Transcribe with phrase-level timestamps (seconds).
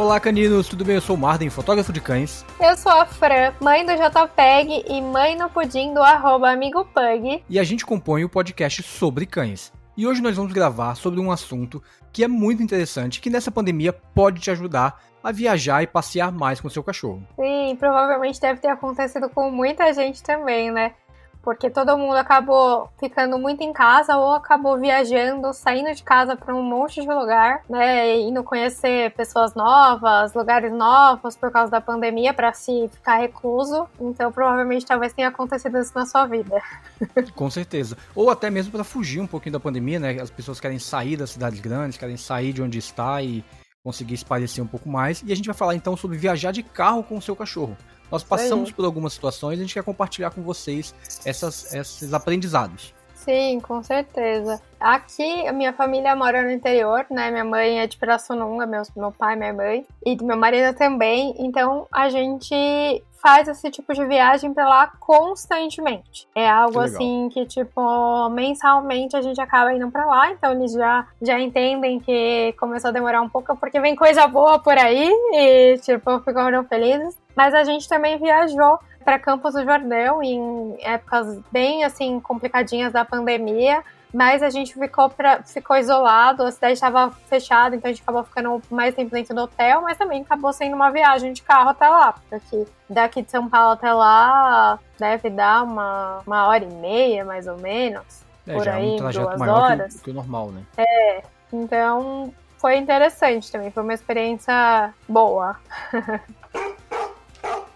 [0.00, 0.94] Olá, caninos, tudo bem?
[0.94, 2.42] Eu sou o Marden, fotógrafo de cães.
[2.58, 7.44] Eu sou a Fran, mãe do JPEG e mãe no pudim do arroba amigo Pug.
[7.46, 9.70] E a gente compõe o podcast sobre cães.
[9.94, 13.92] E hoje nós vamos gravar sobre um assunto que é muito interessante, que nessa pandemia
[13.92, 17.22] pode te ajudar a viajar e passear mais com seu cachorro.
[17.36, 20.94] Sim, provavelmente deve ter acontecido com muita gente também, né?
[21.42, 26.54] Porque todo mundo acabou ficando muito em casa ou acabou viajando, saindo de casa para
[26.54, 32.34] um monte de lugar, né, indo conhecer pessoas novas, lugares novos por causa da pandemia
[32.34, 33.88] para se ficar recluso.
[34.00, 36.60] Então, provavelmente talvez tenha acontecido isso na sua vida.
[37.34, 37.96] Com certeza.
[38.14, 40.20] Ou até mesmo para fugir um pouquinho da pandemia, né?
[40.20, 43.44] As pessoas querem sair das cidades grandes, querem sair de onde está e
[43.82, 45.22] conseguir esparecer um pouco mais.
[45.24, 47.76] E a gente vai falar então sobre viajar de carro com o seu cachorro.
[48.10, 52.92] Nós passamos por algumas situações e a gente quer compartilhar com vocês essas, esses aprendizados.
[53.20, 54.60] Sim, com certeza.
[54.78, 57.30] Aqui, a minha família mora no interior, né?
[57.30, 61.34] Minha mãe é de Pirassununga, meu, meu pai, minha mãe, e meu marido também.
[61.38, 66.26] Então, a gente faz esse tipo de viagem para lá constantemente.
[66.34, 70.72] É algo que assim que, tipo, mensalmente a gente acaba indo para lá, então eles
[70.72, 75.10] já, já entendem que começou a demorar um pouco porque vem coisa boa por aí
[75.34, 77.14] e, tipo, ficaram felizes.
[77.36, 83.04] Mas a gente também viajou para Campos do Jordão em épocas bem assim complicadinhas da
[83.04, 88.02] pandemia, mas a gente ficou, pra, ficou isolado, a cidade estava fechada, então a gente
[88.02, 91.70] acabou ficando mais tempo dentro do hotel, mas também acabou sendo uma viagem de carro
[91.70, 96.74] até lá, porque daqui de São Paulo até lá deve dar uma, uma hora e
[96.74, 98.24] meia, mais ou menos.
[98.46, 99.94] É, por aí, é um trajeto duas horas.
[99.94, 100.62] Que, que o normal, né?
[100.76, 105.56] É, então foi interessante também, foi uma experiência boa.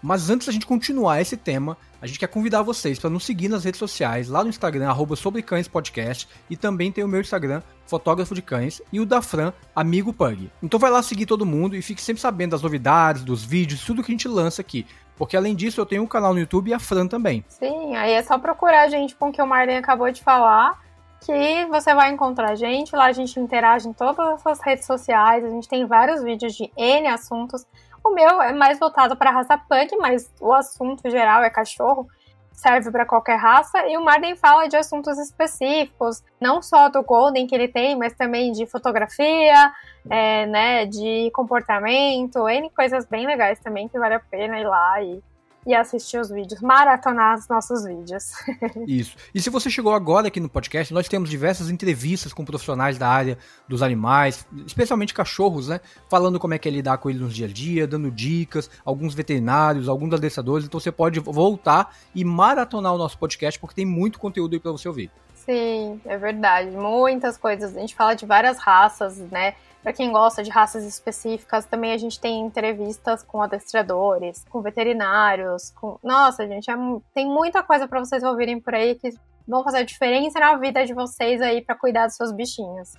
[0.05, 3.49] Mas antes da gente continuar esse tema, a gente quer convidar vocês para nos seguir
[3.49, 7.21] nas redes sociais, lá no Instagram, arroba sobre cães podcast, e também tem o meu
[7.21, 10.51] Instagram, fotógrafo de cães, e o da Fran, amigo Pug.
[10.61, 14.03] Então vai lá seguir todo mundo e fique sempre sabendo das novidades, dos vídeos, tudo
[14.03, 14.85] que a gente lança aqui.
[15.17, 17.43] Porque além disso, eu tenho um canal no YouTube e a Fran também.
[17.47, 20.79] Sim, aí é só procurar a gente com o que o Marlene acabou de falar,
[21.25, 22.95] que você vai encontrar a gente.
[22.95, 26.71] Lá a gente interage em todas as redes sociais, a gente tem vários vídeos de
[26.77, 27.65] N assuntos.
[28.05, 32.07] O meu é mais voltado para raça pug, mas o assunto geral é cachorro,
[32.53, 33.87] serve para qualquer raça.
[33.87, 38.13] E o Marden fala de assuntos específicos, não só do Golden que ele tem, mas
[38.13, 39.73] também de fotografia,
[40.07, 45.01] é, né, de comportamento, N coisas bem legais também que vale a pena ir lá
[45.01, 45.23] e
[45.65, 48.31] e assistir os vídeos, maratonar os nossos vídeos.
[48.87, 49.15] Isso.
[49.33, 53.07] E se você chegou agora aqui no podcast, nós temos diversas entrevistas com profissionais da
[53.07, 53.37] área
[53.67, 55.79] dos animais, especialmente cachorros, né?
[56.09, 59.15] Falando como é que é lidar com eles no dia a dia, dando dicas, alguns
[59.15, 60.65] veterinários, alguns adestradores.
[60.65, 64.71] Então você pode voltar e maratonar o nosso podcast, porque tem muito conteúdo aí para
[64.71, 65.09] você ouvir.
[65.33, 66.71] Sim, é verdade.
[66.71, 67.75] Muitas coisas.
[67.75, 69.55] A gente fala de várias raças, né?
[69.85, 75.69] Para quem gosta de raças específicas, também a gente tem entrevistas com adestradores, com veterinários,
[75.79, 75.99] com...
[76.03, 76.75] Nossa, gente, é...
[77.13, 79.11] tem muita coisa para vocês ouvirem por aí que
[79.47, 82.93] vão fazer diferença na vida de vocês aí para cuidar dos seus bichinhos.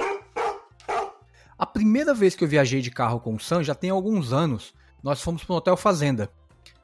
[1.58, 4.72] A primeira vez que eu viajei de carro com o Sam já tem alguns anos.
[5.02, 6.30] Nós fomos para um hotel fazenda.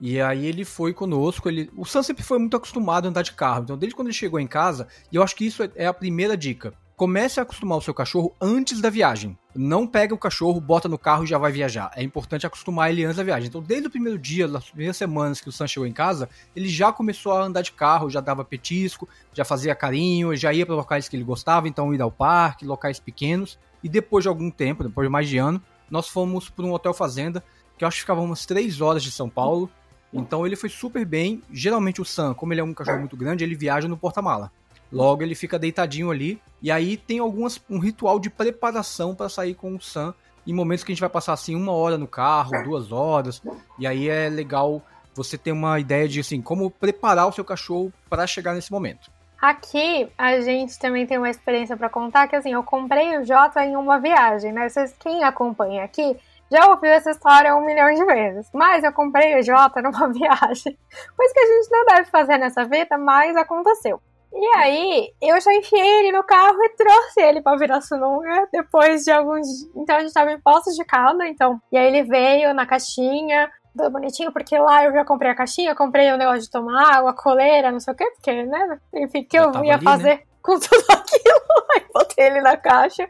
[0.00, 3.34] E aí ele foi conosco, ele, o Sam sempre foi muito acostumado a andar de
[3.34, 5.94] carro, então desde quando ele chegou em casa, e eu acho que isso é a
[5.94, 6.74] primeira dica.
[6.96, 9.36] Comece a acostumar o seu cachorro antes da viagem.
[9.54, 11.90] Não pega o cachorro, bota no carro e já vai viajar.
[11.96, 13.48] É importante acostumar ele antes da viagem.
[13.48, 16.68] Então, desde o primeiro dia, nas primeiras semanas que o Sam chegou em casa, ele
[16.68, 20.74] já começou a andar de carro, já dava petisco, já fazia carinho, já ia para
[20.74, 23.58] locais que ele gostava, então ir ao parque, locais pequenos.
[23.82, 26.94] E depois de algum tempo, depois de mais de ano, nós fomos para um hotel
[26.94, 27.42] fazenda,
[27.76, 29.68] que eu acho que ficava umas 3 horas de São Paulo.
[30.12, 31.42] Então ele foi super bem.
[31.50, 34.52] Geralmente o Sam, como ele é um cachorro muito grande, ele viaja no porta-mala.
[34.92, 36.40] Logo ele fica deitadinho ali.
[36.60, 40.14] E aí tem algumas um ritual de preparação para sair com o Sam
[40.46, 43.42] em momentos que a gente vai passar assim uma hora no carro, duas horas.
[43.78, 44.82] E aí é legal
[45.14, 49.10] você ter uma ideia de assim como preparar o seu cachorro para chegar nesse momento.
[49.40, 53.64] Aqui a gente também tem uma experiência para contar que assim eu comprei o Jota
[53.64, 54.68] em uma viagem, né?
[54.68, 56.16] Vocês quem acompanha aqui
[56.50, 58.48] já ouviu essa história um milhão de vezes.
[58.52, 60.78] Mas eu comprei o Jota numa viagem.
[61.16, 64.00] Coisa que a gente não deve fazer nessa vida, mas aconteceu.
[64.34, 69.10] E aí, eu já enfiei ele no carro e trouxe ele pra Pirassununga depois de
[69.10, 69.46] alguns.
[69.76, 71.60] Então a gente tava em Poços de Calda, então.
[71.70, 75.74] E aí ele veio na caixinha, tudo bonitinho, porque lá eu já comprei a caixinha,
[75.74, 78.78] comprei o um negócio de tomar água, coleira, não sei o quê, porque, né?
[78.94, 80.22] Enfim, que eu ia ali, fazer né?
[80.42, 81.66] com tudo aquilo.
[81.74, 83.06] Aí botei ele na caixa.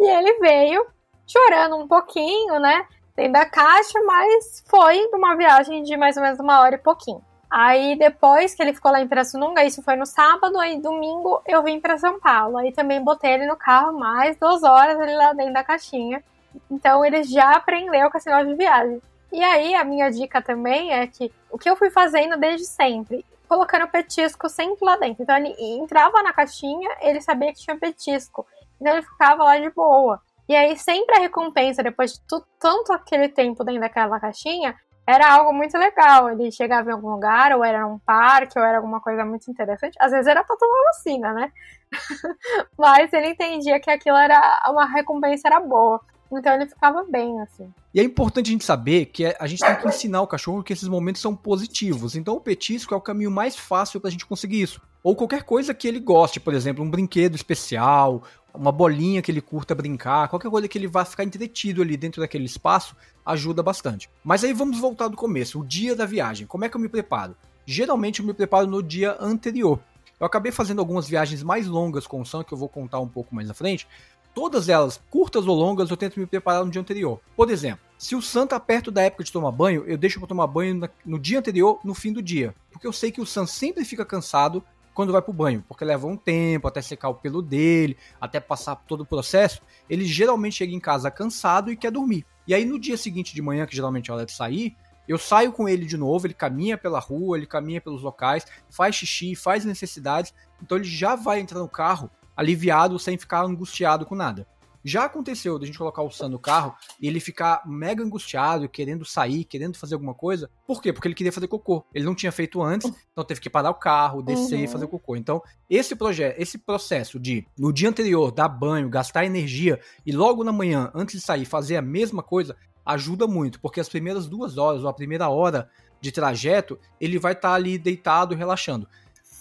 [0.00, 0.86] E ele veio
[1.26, 2.86] chorando um pouquinho, né?
[3.14, 7.22] Dentro da caixa, mas foi uma viagem de mais ou menos uma hora e pouquinho.
[7.54, 11.62] Aí depois que ele ficou lá em Pirassununga, isso foi no sábado, aí domingo eu
[11.62, 12.56] vim para São Paulo.
[12.56, 16.24] Aí também botei ele no carro mais duas horas ele lá dentro da caixinha.
[16.70, 19.02] Então ele já aprendeu com esse negócio de viagem.
[19.30, 23.22] E aí a minha dica também é que o que eu fui fazendo desde sempre,
[23.46, 25.22] colocando petisco sempre lá dentro.
[25.22, 28.46] Então ele entrava na caixinha, ele sabia que tinha petisco.
[28.80, 30.22] Então ele ficava lá de boa.
[30.48, 32.20] E aí sempre a recompensa, depois de
[32.58, 34.74] tanto aquele tempo dentro daquela caixinha,
[35.12, 36.30] era algo muito legal.
[36.30, 39.96] Ele chegava em algum lugar, ou era um parque, ou era alguma coisa muito interessante.
[40.00, 41.52] Às vezes era pra tomar vacina, né?
[42.78, 46.00] Mas ele entendia que aquilo era uma recompensa era boa.
[46.32, 47.70] Então ele ficava bem, assim.
[47.94, 50.72] E é importante a gente saber que a gente tem que ensinar o cachorro que
[50.72, 52.16] esses momentos são positivos.
[52.16, 54.80] Então o petisco é o caminho mais fácil pra gente conseguir isso.
[55.02, 58.22] Ou qualquer coisa que ele goste, por exemplo, um brinquedo especial,
[58.54, 62.20] uma bolinha que ele curta brincar, qualquer coisa que ele vá ficar entretido ali dentro
[62.20, 64.10] daquele espaço, ajuda bastante.
[64.22, 66.46] Mas aí vamos voltar do começo, o dia da viagem.
[66.46, 67.36] Como é que eu me preparo?
[67.64, 69.80] Geralmente eu me preparo no dia anterior.
[70.18, 73.08] Eu acabei fazendo algumas viagens mais longas com o Sam, que eu vou contar um
[73.08, 73.88] pouco mais na frente,
[74.34, 77.20] Todas elas, curtas ou longas, eu tento me preparar no dia anterior.
[77.36, 80.28] Por exemplo, se o Sam tá perto da época de tomar banho, eu deixo para
[80.28, 82.54] tomar banho no dia anterior, no fim do dia.
[82.70, 86.06] Porque eu sei que o Sam sempre fica cansado quando vai pro banho, porque leva
[86.06, 89.62] um tempo até secar o pelo dele, até passar todo o processo.
[89.88, 92.26] Ele geralmente chega em casa cansado e quer dormir.
[92.46, 94.76] E aí no dia seguinte de manhã, que geralmente é hora de sair,
[95.08, 98.94] eu saio com ele de novo, ele caminha pela rua, ele caminha pelos locais, faz
[98.94, 104.14] xixi, faz necessidades, então ele já vai entrar no carro aliviado sem ficar angustiado com
[104.14, 104.46] nada.
[104.84, 108.68] Já aconteceu de a gente colocar o Sam no carro e ele ficar mega angustiado,
[108.68, 110.50] querendo sair, querendo fazer alguma coisa.
[110.66, 110.92] Por quê?
[110.92, 111.84] Porque ele queria fazer cocô.
[111.94, 114.64] Ele não tinha feito antes, então teve que parar o carro, descer uhum.
[114.64, 115.16] e fazer cocô.
[115.16, 120.42] Então, esse projeto, esse processo de no dia anterior dar banho, gastar energia e logo
[120.44, 124.58] na manhã, antes de sair, fazer a mesma coisa, ajuda muito, porque as primeiras duas
[124.58, 125.68] horas ou a primeira hora
[126.00, 128.88] de trajeto, ele vai estar tá ali deitado, relaxando.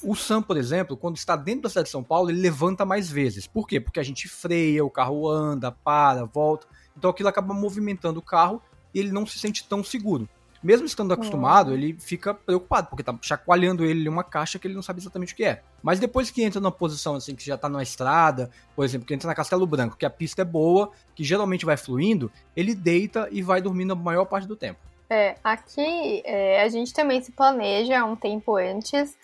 [0.04, 3.10] O Sam, por exemplo, quando está dentro da cidade de São Paulo, ele levanta mais
[3.10, 3.46] vezes.
[3.46, 3.80] Por quê?
[3.80, 6.68] Porque a gente freia, o carro anda, para, volta.
[6.98, 8.62] Então aquilo acaba movimentando o carro
[8.94, 10.28] e ele não se sente tão seguro.
[10.64, 14.84] Mesmo estando acostumado, ele fica preocupado, porque tá chacoalhando ele uma caixa que ele não
[14.84, 15.64] sabe exatamente o que é.
[15.82, 19.14] Mas depois que entra numa posição assim, que já tá na estrada, por exemplo, que
[19.14, 23.28] entra na Castelo Branco, que a pista é boa, que geralmente vai fluindo, ele deita
[23.32, 24.80] e vai dormindo a maior parte do tempo.
[25.10, 29.18] É, aqui é, a gente também se planeja um tempo antes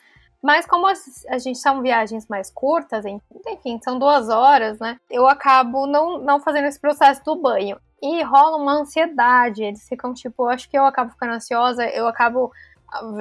[0.47, 4.97] mas como a gente são viagens mais curtas, enfim, são duas horas, né?
[5.11, 7.77] Eu acabo não, não fazendo esse processo do banho.
[8.01, 9.61] E rola uma ansiedade.
[9.61, 12.49] Eles ficam tipo, acho que eu acabo ficando ansiosa, eu acabo.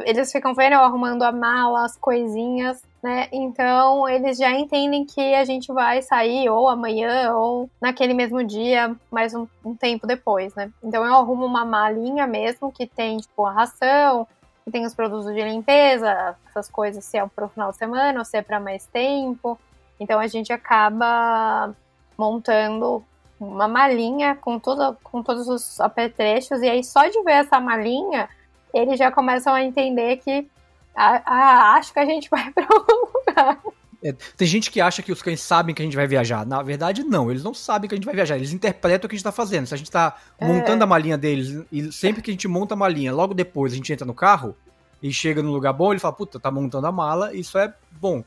[0.05, 3.27] Eles ficam vendo eu arrumando a mala, as coisinhas, né?
[3.33, 8.95] Então eles já entendem que a gente vai sair ou amanhã ou naquele mesmo dia,
[9.11, 10.71] mais um, um tempo depois, né?
[10.81, 14.29] Então eu arrumo uma malinha mesmo que tem, tipo, a ração,
[14.67, 18.25] que tem os produtos de limpeza, essas coisas, se é pro final de semana ou
[18.25, 19.57] se é para mais tempo.
[20.01, 21.73] Então a gente acaba
[22.19, 23.05] montando
[23.39, 28.29] uma malinha com, tudo, com todos os apetrechos, e aí só de ver essa malinha,
[28.75, 30.49] eles já começam a entender que
[30.97, 33.61] a, a, acho que a gente vai para algum lugar.
[34.03, 36.47] É, tem gente que acha que os cães sabem que a gente vai viajar.
[36.47, 37.31] Na verdade, não.
[37.31, 38.37] Eles não sabem que a gente vai viajar.
[38.37, 39.67] Eles interpretam o que a gente está fazendo.
[39.67, 40.47] Se a gente está é.
[40.47, 43.77] montando a malinha deles e sempre que a gente monta a malinha, logo depois a
[43.77, 44.55] gente entra no carro
[45.03, 48.25] e chega no lugar bom, ele fala, puta, tá montando a mala, isso é bom.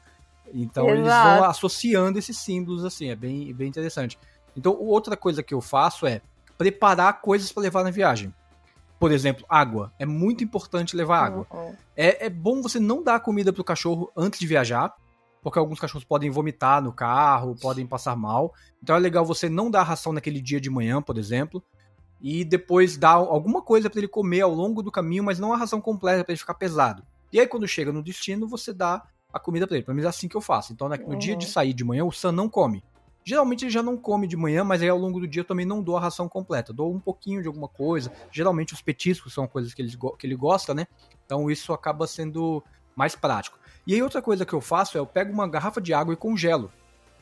[0.54, 1.00] Então Exato.
[1.00, 4.18] eles vão associando esses símbolos assim, é bem, bem interessante.
[4.56, 6.22] Então, outra coisa que eu faço é
[6.58, 8.34] preparar coisas para levar na viagem.
[9.00, 9.94] Por exemplo, água.
[9.98, 11.48] É muito importante levar água.
[11.50, 11.74] Uhum.
[11.96, 14.94] É, é bom você não dar comida pro cachorro antes de viajar,
[15.41, 18.53] porque alguns cachorros podem vomitar no carro, podem passar mal.
[18.81, 21.63] Então é legal você não dar ração naquele dia de manhã, por exemplo,
[22.22, 25.58] e depois dar alguma coisa para ele comer ao longo do caminho, mas não a
[25.58, 27.03] ração completa para ele ficar pesado.
[27.31, 29.86] E aí quando chega no destino, você dá a comida para ele.
[29.86, 30.74] Pelo menos é assim que eu faço.
[30.74, 31.17] Então no uhum.
[31.17, 31.51] dia de uhum.
[31.51, 32.84] sair de manhã, o Sam não come.
[33.24, 35.65] Geralmente ele já não come de manhã, mas aí ao longo do dia eu também
[35.65, 36.74] não dou a ração completa.
[36.74, 38.12] Dou um pouquinho de alguma coisa.
[38.31, 40.88] Geralmente os petiscos são coisas que ele, que ele gosta, né?
[41.25, 42.63] Então isso acaba sendo
[42.96, 43.60] mais prático.
[43.86, 46.18] E aí outra coisa que eu faço é eu pego uma garrafa de água e
[46.18, 46.72] congelo.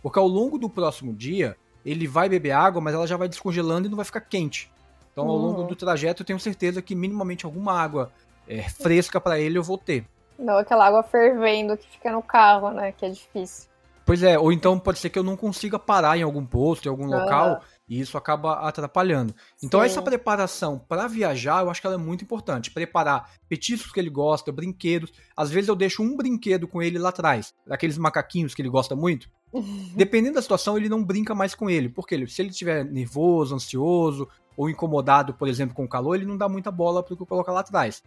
[0.02, 3.88] Porque ao longo do próximo dia, ele vai beber água, mas ela já vai descongelando
[3.88, 4.72] e não vai ficar quente.
[5.12, 5.68] Então, ao longo uhum.
[5.68, 8.12] do trajeto, eu tenho certeza que minimamente alguma água
[8.48, 10.06] é, fresca para ele eu vou ter.
[10.38, 12.92] Não aquela água fervendo que fica no carro, né?
[12.92, 13.68] Que é difícil.
[14.06, 16.90] Pois é, ou então pode ser que eu não consiga parar em algum posto, em
[16.90, 19.34] algum local, e isso acaba atrapalhando.
[19.64, 19.86] Então, Sim.
[19.86, 22.72] essa preparação para viajar, eu acho que ela é muito importante.
[22.72, 25.12] Preparar petiscos que ele gosta, brinquedos.
[25.36, 28.96] Às vezes eu deixo um brinquedo com ele lá atrás, daqueles macaquinhos que ele gosta
[28.96, 29.30] muito.
[29.96, 31.88] Dependendo da situação, ele não brinca mais com ele.
[31.88, 34.28] Porque se ele estiver nervoso, ansioso,
[34.58, 37.26] ou incomodado, por exemplo, com o calor, ele não dá muita bola para o que
[37.26, 38.04] coloca lá atrás.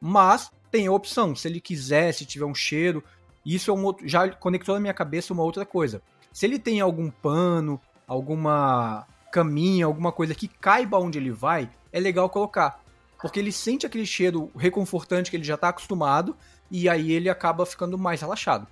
[0.00, 3.02] Mas tem a opção, se ele quiser, se tiver um cheiro,
[3.44, 6.02] isso é um outro, já conectou na minha cabeça uma outra coisa.
[6.30, 11.98] Se ele tem algum pano, alguma caminha, alguma coisa que caiba onde ele vai, é
[11.98, 12.80] legal colocar.
[13.20, 16.36] Porque ele sente aquele cheiro reconfortante que ele já tá acostumado
[16.70, 18.68] e aí ele acaba ficando mais relaxado.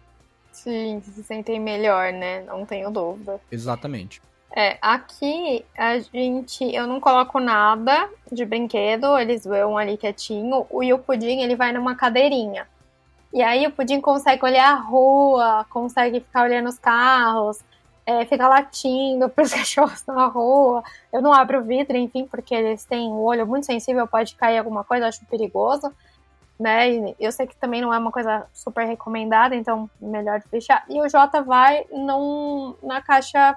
[0.52, 2.42] Sim, se sentem melhor, né?
[2.42, 3.40] Não tenho dúvida.
[3.50, 4.22] Exatamente.
[4.54, 10.92] É, aqui a gente, eu não coloco nada de brinquedo, eles vão ali quietinho, e
[10.92, 12.68] o pudim ele vai numa cadeirinha.
[13.32, 17.64] E aí o pudim consegue olhar a rua, consegue ficar olhando os carros,
[18.04, 20.82] é, fica latindo para os cachorros na rua.
[21.12, 24.58] Eu não abro o vidro, enfim, porque eles têm o olho muito sensível, pode cair
[24.58, 25.92] alguma coisa, eu acho perigoso.
[26.58, 27.14] Né?
[27.18, 30.84] Eu sei que também não é uma coisa super recomendada, então melhor fechar.
[30.88, 33.56] E o Jota vai num, na caixa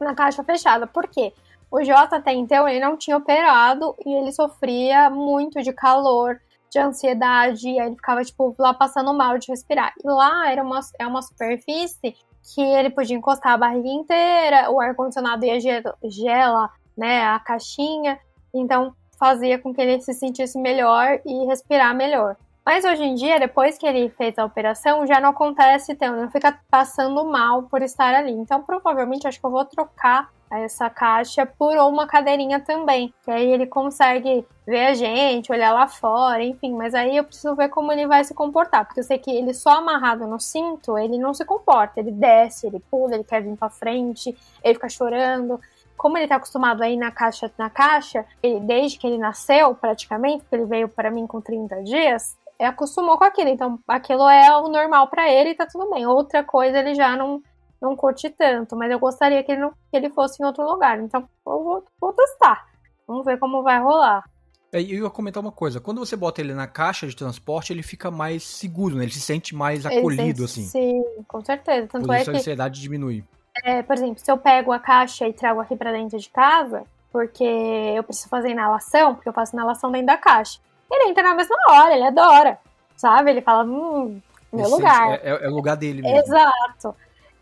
[0.00, 0.86] na caixa fechada.
[0.86, 1.32] Por quê?
[1.70, 6.40] O Jota até então ele não tinha operado e ele sofria muito de calor,
[6.70, 9.92] de ansiedade, e aí ele ficava tipo lá passando mal de respirar.
[10.02, 12.16] E lá era uma, é uma superfície
[12.52, 15.58] que ele podia encostar a barriga inteira, o ar condicionado ia
[16.04, 18.18] gela, né, a caixinha,
[18.52, 22.36] então fazia com que ele se sentisse melhor e respirar melhor.
[22.64, 26.30] Mas hoje em dia, depois que ele fez a operação, já não acontece então, não
[26.30, 28.32] fica passando mal por estar ali.
[28.32, 33.12] Então, provavelmente, acho que eu vou trocar essa caixa por uma cadeirinha também.
[33.24, 36.74] Que aí ele consegue ver a gente, olhar lá fora, enfim.
[36.74, 38.84] Mas aí eu preciso ver como ele vai se comportar.
[38.84, 42.00] Porque eu sei que ele só amarrado no cinto, ele não se comporta.
[42.00, 45.60] Ele desce, ele pula, ele quer vir pra frente, ele fica chorando
[45.96, 49.74] como ele tá acostumado a ir na caixa na caixa, ele, desde que ele nasceu,
[49.74, 54.28] praticamente, porque ele veio para mim com 30 dias, é, acostumou com aquilo, então aquilo
[54.28, 56.06] é o normal para ele e tá tudo bem.
[56.06, 57.42] Outra coisa ele já não,
[57.80, 60.98] não curte tanto, mas eu gostaria que ele, não, que ele fosse em outro lugar,
[61.00, 62.66] então eu vou, vou testar.
[63.06, 64.24] Vamos ver como vai rolar.
[64.72, 67.82] É, eu ia comentar uma coisa, quando você bota ele na caixa de transporte, ele
[67.82, 69.04] fica mais seguro, né?
[69.04, 70.64] Ele se sente mais acolhido, sente, assim.
[70.64, 71.86] Sim, com certeza.
[71.86, 73.24] Tanto Por isso é a ansiedade diminui.
[73.64, 76.82] É, por exemplo, se eu pego a caixa e trago aqui para dentro de casa,
[77.12, 80.58] porque eu preciso fazer inalação, porque eu faço inalação dentro da caixa
[80.94, 82.58] ele entra na mesma hora, ele adora,
[82.96, 83.30] sabe?
[83.30, 84.20] Ele fala, hum,
[84.52, 85.12] meu ele lugar.
[85.12, 86.18] É, é, é, o lugar dele mesmo.
[86.18, 86.94] Exato.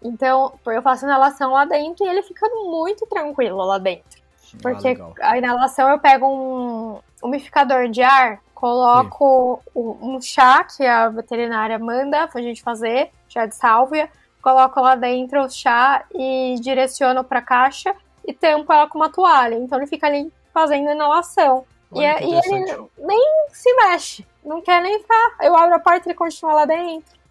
[0.04, 4.20] Então, eu faço inalação lá dentro e ele fica muito tranquilo lá dentro.
[4.54, 10.64] Ah, Porque ah, a inalação eu pego um umidificador de ar, coloco um, um chá
[10.64, 14.10] que a veterinária manda pra gente fazer, chá de sálvia,
[14.42, 17.94] coloco lá dentro o chá e direciono pra caixa
[18.26, 19.54] e tampo ela com uma toalha.
[19.54, 21.64] Então ele fica ali fazendo inalação.
[21.94, 25.36] E, é, e, ele nem se mexe, não quer nem ficar.
[25.40, 27.21] Eu abro a porta e ele continua lá dentro.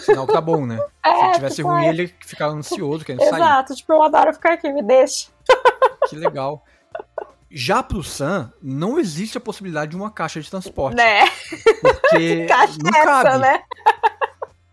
[0.00, 0.78] Sinal que tá bom, né?
[1.04, 1.88] É, Se tivesse tipo, ruim, é.
[1.88, 3.42] ele ficava ansioso, querendo Exato, sair.
[3.42, 5.28] Exato, tipo, eu adoro ficar aqui, me deixa.
[6.08, 6.64] Que legal.
[7.50, 10.96] Já pro Sam, não existe a possibilidade de uma caixa de transporte.
[10.96, 11.24] Né?
[11.80, 13.28] Porque caixa não é cabe.
[13.28, 13.62] Essa, né?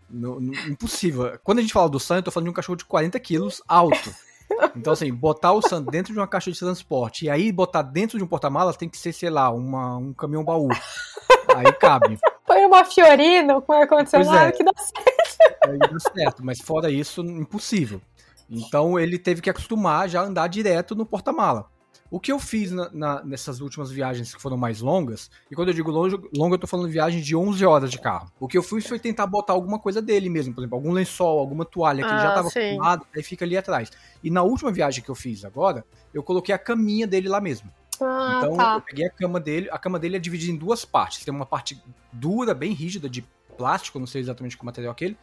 [0.08, 1.38] No, no, impossível.
[1.44, 3.62] Quando a gente fala do Sam, eu tô falando de um cachorro de 40 quilos
[3.68, 4.14] alto.
[4.74, 8.18] Então, assim, botar o Sam dentro de uma caixa de transporte e aí botar dentro
[8.18, 10.68] de um porta-malas tem que ser, sei lá, uma, um caminhão baú.
[11.54, 12.18] Aí cabe.
[12.46, 14.52] Põe uma Fiorino com ar-condicionado é.
[14.52, 15.68] que dá certo.
[15.68, 18.00] Aí dá certo, mas fora isso, impossível.
[18.48, 21.70] Então ele teve que acostumar já a andar direto no porta-mala.
[22.10, 25.68] O que eu fiz na, na, nessas últimas viagens que foram mais longas, e quando
[25.68, 28.28] eu digo longo, longa, eu tô falando de viagem de 11 horas de carro.
[28.40, 31.38] O que eu fiz foi tentar botar alguma coisa dele mesmo, por exemplo, algum lençol,
[31.38, 33.90] alguma toalha que ah, ele já ah, tava acostumado, aí fica ali atrás.
[34.24, 37.70] E na última viagem que eu fiz agora, eu coloquei a caminha dele lá mesmo.
[38.02, 38.74] Ah, então tá.
[38.74, 41.24] eu peguei a cama dele, a cama dele é dividida em duas partes.
[41.24, 43.22] Tem uma parte dura, bem rígida, de
[43.56, 45.18] plástico, não sei exatamente que material é aquele,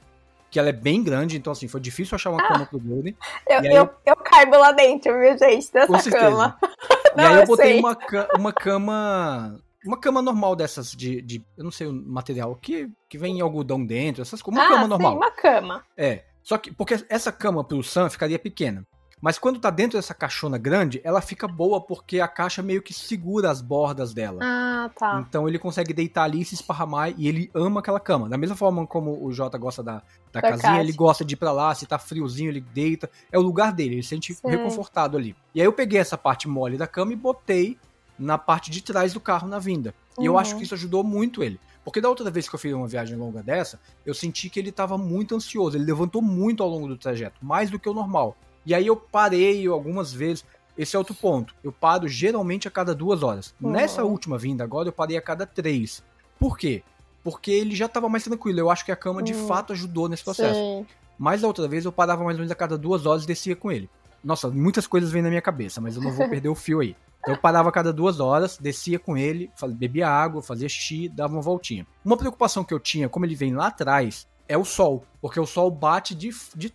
[0.50, 3.16] que ela é bem grande, então assim, foi difícil achar uma ah, cama pro Golden.
[3.48, 6.58] Eu, aí, eu, eu caibo lá dentro, viu, gente, dessa cama.
[7.16, 7.98] Não, e aí eu, eu botei uma,
[8.38, 9.60] uma cama.
[9.86, 11.44] Uma cama normal dessas de, de.
[11.56, 14.62] Eu não sei o material, que, que vem em algodão dentro, essas coisas.
[14.62, 15.12] Uma ah, cama normal.
[15.12, 15.86] Sim, uma cama.
[15.96, 16.24] É.
[16.44, 16.74] Só que.
[16.74, 18.86] Porque essa cama pro Sam ficaria pequena.
[19.20, 22.94] Mas quando tá dentro dessa caixona grande, ela fica boa porque a caixa meio que
[22.94, 24.40] segura as bordas dela.
[24.44, 25.26] Ah, tá.
[25.28, 28.30] Então ele consegue deitar ali e se esparramar e ele ama aquela cama.
[28.30, 30.82] Da mesma forma como o Jota gosta da, da, da casinha, casa.
[30.82, 33.10] ele gosta de ir pra lá, se tá friozinho, ele deita.
[33.32, 34.48] É o lugar dele, ele se sente Sim.
[34.48, 35.36] reconfortado ali.
[35.54, 37.78] E aí eu peguei essa parte mole da cama e botei
[38.20, 39.96] na parte de trás do carro na vinda.
[40.20, 40.60] E eu acho uhum.
[40.60, 41.60] que isso ajudou muito ele.
[41.84, 44.70] Porque da outra vez que eu fiz uma viagem longa dessa, eu senti que ele
[44.70, 45.78] estava muito ansioso.
[45.78, 48.36] Ele levantou muito ao longo do trajeto, mais do que o normal.
[48.68, 50.44] E aí eu parei algumas vezes.
[50.78, 51.56] Esse é outro ponto.
[51.64, 53.56] Eu paro geralmente a cada duas horas.
[53.62, 53.72] Uhum.
[53.72, 56.04] Nessa última vinda agora, eu parei a cada três.
[56.38, 56.84] Por quê?
[57.24, 58.60] Porque ele já estava mais tranquilo.
[58.60, 59.48] Eu acho que a cama de uhum.
[59.48, 60.54] fato ajudou nesse processo.
[60.54, 60.86] Sim.
[61.18, 63.56] Mas da outra vez eu parava mais ou menos a cada duas horas e descia
[63.56, 63.90] com ele.
[64.22, 66.94] Nossa, muitas coisas vêm na minha cabeça, mas eu não vou perder o fio aí.
[67.22, 71.34] Então eu parava a cada duas horas, descia com ele, bebia água, fazia xixi, dava
[71.34, 71.88] uma voltinha.
[72.04, 75.06] Uma preocupação que eu tinha, como ele vem lá atrás, é o sol.
[75.22, 76.74] Porque o sol bate de, de,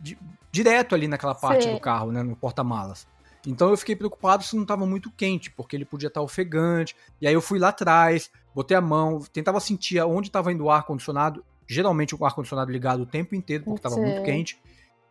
[0.00, 0.16] de
[0.52, 1.72] direto ali naquela parte Sim.
[1.72, 3.06] do carro, né, no porta-malas.
[3.46, 6.94] Então eu fiquei preocupado se não estava muito quente, porque ele podia estar tá ofegante.
[7.20, 10.70] E aí eu fui lá atrás, botei a mão, tentava sentir onde estava indo o
[10.70, 14.60] ar-condicionado, geralmente o ar-condicionado ligado o tempo inteiro, porque estava muito quente,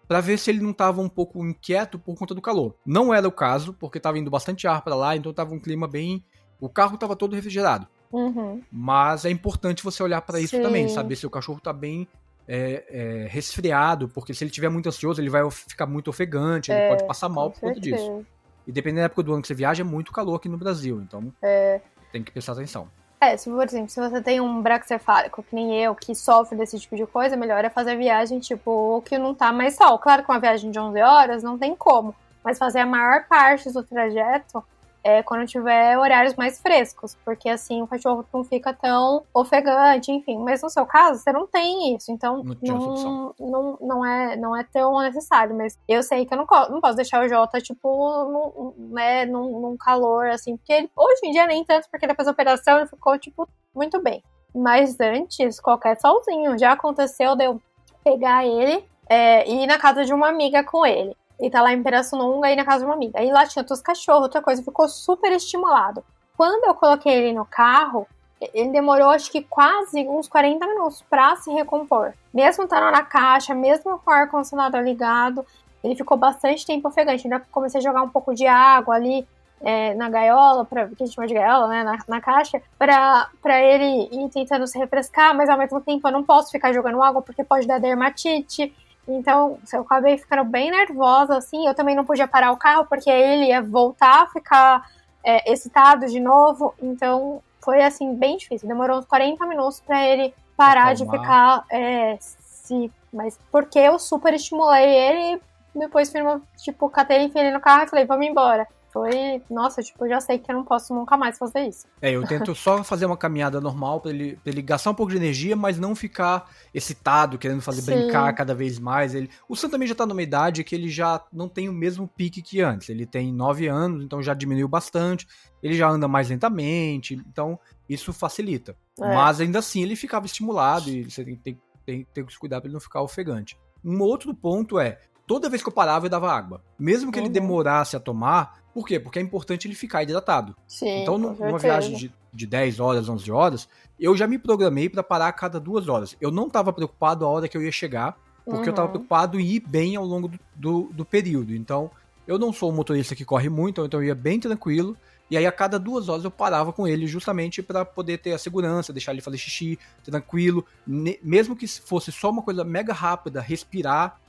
[0.07, 2.75] para ver se ele não estava um pouco inquieto por conta do calor.
[2.85, 5.87] Não era o caso, porque estava indo bastante ar para lá, então estava um clima
[5.87, 6.23] bem.
[6.59, 7.87] O carro estava todo refrigerado.
[8.11, 8.61] Uhum.
[8.71, 10.61] Mas é importante você olhar para isso Sim.
[10.61, 12.07] também, saber se o cachorro está bem
[12.53, 16.81] é, é, resfriado, porque se ele estiver muito ansioso, ele vai ficar muito ofegante, ele
[16.81, 18.25] é, pode passar mal por conta disso.
[18.67, 21.01] E dependendo da época do ano que você viaja, é muito calor aqui no Brasil,
[21.01, 21.79] então é.
[22.11, 22.89] tem que prestar atenção.
[23.21, 26.77] É, se por exemplo, se você tem um braxcefálico, que nem eu, que sofre desse
[26.77, 29.97] tipo de coisa, melhor é fazer viagem, tipo, que não tá mais sol.
[29.97, 33.71] Claro que uma viagem de 11 horas não tem como, mas fazer a maior parte
[33.71, 34.61] do trajeto
[35.03, 40.37] é, quando tiver horários mais frescos, porque assim o cachorro não fica tão ofegante, enfim.
[40.37, 44.63] Mas no seu caso, você não tem isso, então não, não, não, é, não é
[44.63, 45.55] tão necessário.
[45.55, 47.89] Mas eu sei que eu não, não posso deixar o Jota, tipo,
[48.25, 52.25] num, né, num, num calor, assim, porque ele, hoje em dia nem tanto, porque depois
[52.25, 54.23] da operação ele ficou, tipo, muito bem.
[54.53, 57.61] Mas antes, qualquer solzinho, já aconteceu de eu
[58.03, 61.73] pegar ele é, e ir na casa de uma amiga com ele e tá lá
[61.73, 63.19] em Pirassununga e na casa de uma amiga.
[63.19, 66.03] Aí lá tinha outros cachorros, outra coisa, ficou super estimulado.
[66.37, 68.07] Quando eu coloquei ele no carro,
[68.53, 72.13] ele demorou acho que quase uns 40 minutos para se recompor.
[72.33, 75.45] Mesmo estando na caixa, mesmo com o ar-condicionado ligado,
[75.83, 77.25] ele ficou bastante tempo ofegante.
[77.25, 79.27] Ainda comecei a jogar um pouco de água ali
[79.61, 83.61] é, na gaiola, pra, que a gente chama de gaiola, né, na, na caixa, pra
[83.61, 87.21] ele ir tentando se refrescar, mas ao mesmo tempo eu não posso ficar jogando água
[87.21, 88.73] porque pode dar dermatite.
[89.07, 91.67] Então, eu acabei ficando bem nervosa, assim.
[91.67, 94.89] Eu também não podia parar o carro, porque ele ia voltar a ficar
[95.23, 96.73] é, excitado de novo.
[96.81, 98.67] Então, foi, assim, bem difícil.
[98.67, 101.65] Demorou uns 40 minutos para ele parar de ficar.
[101.69, 105.41] É, se, mas porque eu super estimulei ele
[105.75, 106.11] e depois,
[106.57, 109.41] tipo, catei ele no carro e falei, vamos embora foi.
[109.49, 111.85] Nossa, tipo, eu já sei que eu não posso nunca mais fazer isso.
[112.01, 115.11] É, eu tento só fazer uma caminhada normal pra ele, pra ele gastar um pouco
[115.11, 117.95] de energia, mas não ficar excitado, querendo fazer Sim.
[117.95, 119.15] brincar cada vez mais.
[119.15, 122.07] Ele, o Sam também já tá numa idade que ele já não tem o mesmo
[122.07, 122.89] pique que antes.
[122.89, 125.27] Ele tem 9 anos, então já diminuiu bastante.
[125.61, 128.75] Ele já anda mais lentamente, então isso facilita.
[128.99, 129.13] É.
[129.13, 132.67] Mas ainda assim ele ficava estimulado e você tem, tem, tem, tem que cuidar pra
[132.67, 133.57] ele não ficar ofegante.
[133.83, 134.99] Um outro ponto é,
[135.31, 136.61] toda vez que eu parava eu dava água.
[136.77, 137.23] Mesmo que uhum.
[137.23, 138.99] ele demorasse a tomar, por quê?
[138.99, 140.53] Porque é importante ele ficar hidratado.
[140.67, 145.01] Sim, então, numa viagem de, de 10 horas, 11 horas, eu já me programei para
[145.01, 146.17] parar a cada duas horas.
[146.19, 148.65] Eu não estava preocupado a hora que eu ia chegar, porque uhum.
[148.65, 151.55] eu estava preocupado em ir bem ao longo do, do, do, período.
[151.55, 151.89] Então,
[152.27, 154.97] eu não sou um motorista que corre muito, então eu ia bem tranquilo.
[155.29, 158.37] E aí, a cada duas horas, eu parava com ele justamente para poder ter a
[158.37, 160.65] segurança, deixar ele fazer xixi tranquilo.
[160.85, 164.19] Mesmo que fosse só uma coisa mega rápida, respirar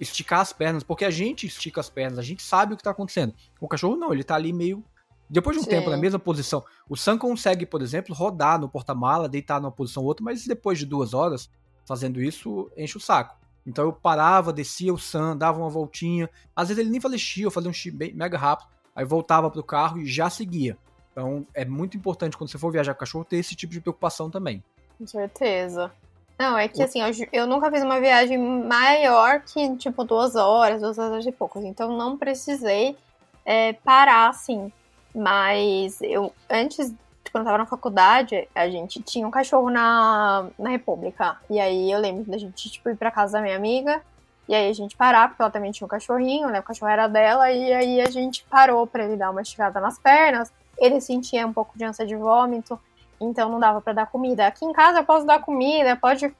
[0.00, 2.90] esticar as pernas, porque a gente estica as pernas, a gente sabe o que tá
[2.90, 3.34] acontecendo.
[3.60, 4.82] O cachorro não, ele tá ali meio.
[5.28, 5.70] Depois de um Sim.
[5.70, 6.64] tempo na mesma posição.
[6.88, 10.78] O Sam consegue, por exemplo, rodar no porta-mala, deitar numa posição ou outra, mas depois
[10.78, 11.48] de duas horas
[11.86, 13.36] fazendo isso, enche o saco.
[13.66, 16.28] Então eu parava, descia o Sam, dava uma voltinha.
[16.56, 18.68] Às vezes ele nem fazia xixi, eu fazia um xixi bem, mega rápido.
[18.94, 20.76] Aí voltava pro carro e já seguia.
[21.12, 23.80] Então é muito importante quando você for viajar com o cachorro ter esse tipo de
[23.80, 24.64] preocupação também.
[24.98, 25.92] Com certeza.
[26.40, 30.80] Não, é que assim, eu, eu, nunca fiz uma viagem maior que, tipo, duas horas,
[30.80, 31.62] duas horas e poucos.
[31.62, 32.96] Então não precisei
[33.44, 34.72] é, parar, assim.
[35.14, 36.94] Mas eu, antes,
[37.30, 41.36] quando eu tava na faculdade, a gente tinha um cachorro na, na República.
[41.50, 44.00] E aí eu lembro da gente, tipo, ir pra casa da minha amiga.
[44.48, 46.60] E aí a gente parar, porque ela também tinha um cachorrinho, né?
[46.60, 47.52] O cachorro era dela.
[47.52, 50.50] E aí a gente parou pra ele dar uma esticada nas pernas.
[50.78, 52.80] Ele sentia um pouco de ânsia de vômito
[53.20, 54.46] então não dava para dar comida.
[54.46, 56.34] Aqui em casa eu posso dar comida, pode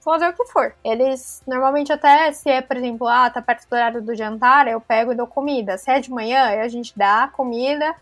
[0.00, 0.74] fazer o que for.
[0.84, 4.80] Eles normalmente até se é, por exemplo, ah, tá perto do horário do jantar, eu
[4.80, 5.78] pego e dou comida.
[5.78, 7.94] Se é de manhã, a gente dá comida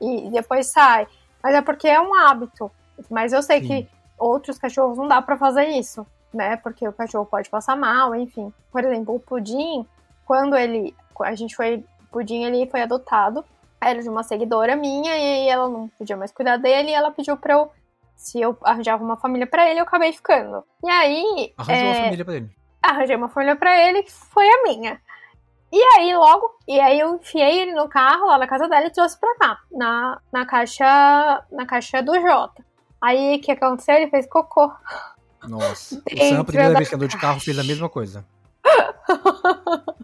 [0.00, 1.06] e depois sai.
[1.42, 2.70] Mas é porque é um hábito.
[3.10, 3.66] Mas eu sei Sim.
[3.66, 6.56] que outros cachorros não dá para fazer isso, né?
[6.56, 8.52] Porque o cachorro pode passar mal, enfim.
[8.72, 9.86] Por exemplo, o pudim,
[10.24, 13.44] quando ele a gente foi, o pudim ele foi adotado
[13.80, 17.36] era de uma seguidora minha e ela não podia mais cuidar dele e ela pediu
[17.36, 17.70] pra eu.
[18.14, 20.64] Se eu arranjava uma família para ele, eu acabei ficando.
[20.82, 21.52] E aí.
[21.56, 22.50] Arranjou é, uma família pra ele.
[22.82, 25.00] Arranjei uma família pra ele, que foi a minha.
[25.70, 28.90] E aí, logo, e aí eu enfiei ele no carro lá na casa dela e
[28.90, 31.44] trouxe pra cá, na, na caixa.
[31.52, 32.64] Na caixa do Jota.
[33.00, 33.96] Aí o que aconteceu?
[33.96, 34.72] Ele fez cocô.
[35.46, 36.02] Nossa.
[36.10, 38.24] O Sam, a primeira vez que andou de carro, fez a mesma coisa.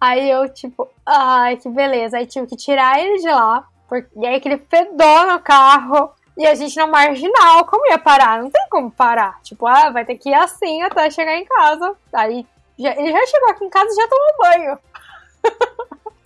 [0.00, 2.18] Aí eu, tipo, ai, que beleza.
[2.18, 3.66] Aí tive que tirar ele de lá.
[3.88, 4.08] Porque...
[4.16, 6.10] E aí aquele fedor no carro.
[6.36, 8.42] E a gente na marginal, como ia parar?
[8.42, 9.40] Não tem como parar.
[9.42, 11.96] Tipo, ah, vai ter que ir assim até chegar em casa.
[12.12, 12.46] Aí
[12.78, 14.78] já, ele já chegou aqui em casa e já tomou banho.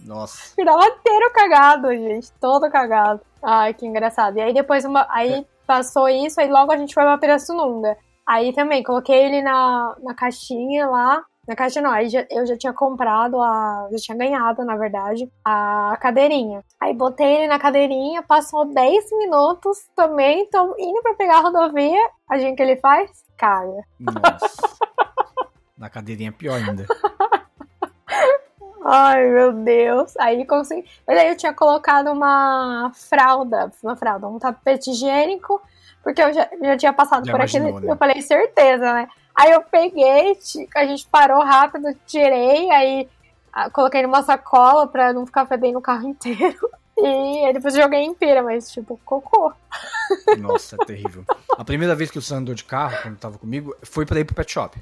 [0.00, 0.52] Nossa.
[0.58, 2.32] Virava inteiro cagado, gente.
[2.40, 3.20] Todo cagado.
[3.40, 4.36] Ai, que engraçado.
[4.36, 5.06] E aí depois uma.
[5.10, 5.44] Aí é.
[5.64, 7.96] passou isso, aí logo a gente foi pra Pirassununga.
[8.26, 11.22] Aí também, coloquei ele na, na caixinha lá.
[11.48, 13.88] Na caixa não, aí já, eu já tinha comprado a.
[13.92, 16.62] Já tinha ganhado, na verdade, a cadeirinha.
[16.78, 22.10] Aí botei ele na cadeirinha, passou 10 minutos também, tô indo pra pegar a rodovia.
[22.28, 23.10] A gente que ele faz?
[23.36, 23.82] Caga.
[23.98, 24.78] Nossa.
[25.76, 26.86] na cadeirinha é pior ainda.
[28.84, 30.16] Ai, meu Deus.
[30.18, 30.84] Aí consegui.
[31.06, 35.60] Mas aí eu tinha colocado uma fralda, uma fralda, um tapete higiênico,
[36.02, 37.72] porque eu já, já tinha passado já por aquele.
[37.72, 37.92] Né?
[37.92, 39.08] Eu falei, certeza, né?
[39.34, 40.38] Aí eu peguei,
[40.74, 43.08] a gente parou rápido, tirei, aí
[43.72, 46.68] coloquei numa sacola pra não ficar fedendo o carro inteiro.
[47.02, 49.52] E depois joguei em pira, mas tipo, cocô.
[50.38, 51.24] Nossa, é terrível.
[51.56, 54.24] A primeira vez que o Sam andou de carro, quando tava comigo, foi pra ir
[54.24, 54.78] pro pet shop.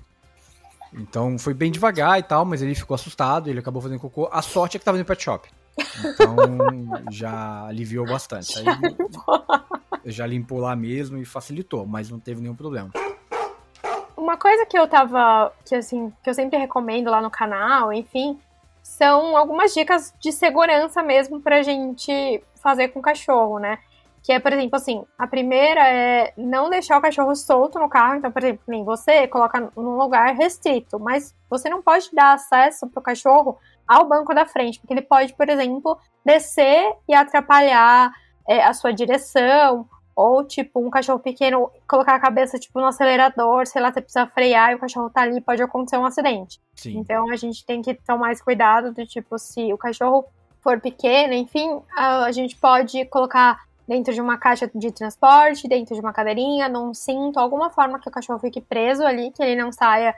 [0.92, 4.28] Então foi bem devagar e tal, mas ele ficou assustado, ele acabou fazendo cocô.
[4.32, 5.48] A sorte é que tava no pet shop.
[6.04, 6.36] Então
[7.10, 8.58] já aliviou bastante.
[8.58, 8.64] Aí
[10.10, 12.90] já limpou lá mesmo e facilitou, mas não teve nenhum problema.
[14.28, 15.50] Uma coisa que eu tava.
[15.64, 18.38] que assim, que eu sempre recomendo lá no canal, enfim,
[18.82, 23.78] são algumas dicas de segurança mesmo pra gente fazer com o cachorro, né?
[24.22, 28.16] Que é, por exemplo, assim, a primeira é não deixar o cachorro solto no carro.
[28.16, 32.86] Então, por exemplo, nem você coloca num lugar restrito, mas você não pode dar acesso
[32.86, 38.12] pro cachorro ao banco da frente, porque ele pode, por exemplo, descer e atrapalhar
[38.46, 39.88] é, a sua direção,
[40.18, 44.26] ou, tipo, um cachorro pequeno colocar a cabeça, tipo, no acelerador, sei lá, você precisa
[44.26, 46.60] frear e o cachorro tá ali, pode acontecer um acidente.
[46.74, 46.98] Sim.
[46.98, 50.24] Então, a gente tem que tomar mais cuidado do tipo, se o cachorro
[50.60, 55.94] for pequeno, enfim, a, a gente pode colocar dentro de uma caixa de transporte, dentro
[55.94, 59.54] de uma cadeirinha, num cinto, alguma forma que o cachorro fique preso ali, que ele
[59.54, 60.12] não saia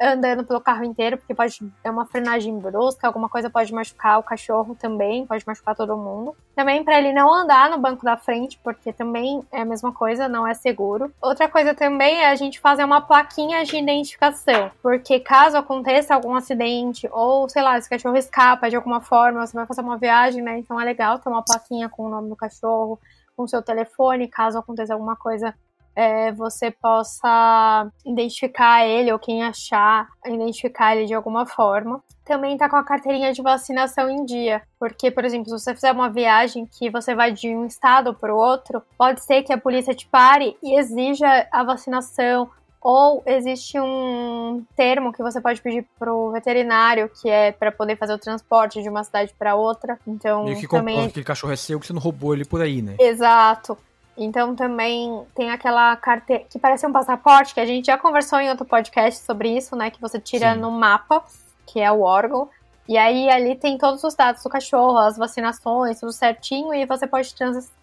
[0.00, 4.22] andando pelo carro inteiro, porque pode dar uma frenagem brusca, alguma coisa pode machucar o
[4.22, 6.36] cachorro também, pode machucar todo mundo.
[6.54, 10.28] Também para ele não andar no banco da frente, porque também é a mesma coisa,
[10.28, 11.12] não é seguro.
[11.20, 16.34] Outra coisa também é a gente fazer uma plaquinha de identificação, porque caso aconteça algum
[16.34, 20.42] acidente ou, sei lá, esse cachorro escapa de alguma forma, você vai fazer uma viagem,
[20.42, 20.58] né?
[20.58, 22.98] Então é legal ter uma plaquinha com o nome do cachorro,
[23.36, 25.54] com o seu telefone, caso aconteça alguma coisa
[25.94, 32.02] é, você possa identificar ele ou quem achar, identificar ele de alguma forma.
[32.24, 35.92] Também tá com a carteirinha de vacinação em dia, porque, por exemplo, se você fizer
[35.92, 39.58] uma viagem que você vai de um estado para o outro, pode ser que a
[39.58, 42.48] polícia te pare e exija a vacinação
[42.82, 48.12] ou existe um termo que você pode pedir pro veterinário, que é para poder fazer
[48.12, 49.98] o transporte de uma cidade para outra.
[50.06, 52.82] Então, e que também aquele cachorro é seu que você não roubou ele por aí,
[52.82, 52.96] né?
[52.98, 53.78] Exato.
[54.24, 58.48] Então também tem aquela carteira que parece um passaporte, que a gente já conversou em
[58.48, 59.90] outro podcast sobre isso, né?
[59.90, 60.60] Que você tira Sim.
[60.60, 61.24] no mapa,
[61.66, 62.48] que é o órgão.
[62.88, 67.06] E aí ali tem todos os dados do cachorro, as vacinações, tudo certinho, e você
[67.06, 67.32] pode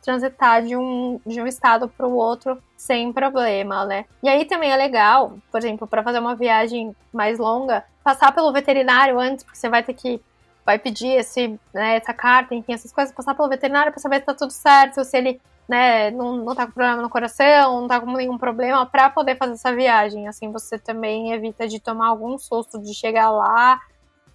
[0.04, 4.06] transitar de um, de um estado para o outro sem problema, né?
[4.22, 8.52] E aí também é legal, por exemplo, para fazer uma viagem mais longa, passar pelo
[8.52, 10.22] veterinário antes, porque você vai ter que
[10.66, 14.26] vai pedir esse, né, essa carta, enfim, essas coisas, passar pelo veterinário para saber se
[14.26, 18.02] tá tudo certo, se ele né, não, não tá com problema no coração, não tá
[18.02, 20.28] com nenhum problema, para poder fazer essa viagem.
[20.28, 23.80] Assim, você também evita de tomar algum susto de chegar lá,